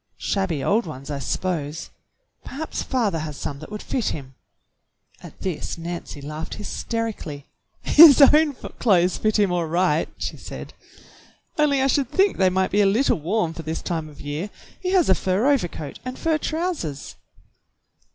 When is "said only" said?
10.37-11.83